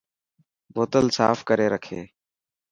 بوتل 0.73 1.05
ساف 1.17 1.37
ڪري 1.47 1.67
رکي. 1.73 2.01